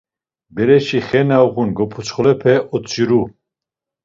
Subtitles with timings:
[0.55, 3.21] Bereşi xe na uğun goputsxolerepe otziru.